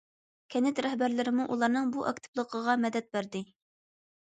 [0.53, 3.45] كەنت رەھبەرلىرىمۇ ئۇلارنىڭ بۇ ئاكتىپلىقىغا مەدەت بەردى.